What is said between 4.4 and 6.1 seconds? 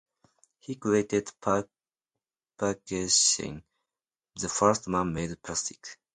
first man-made plastic.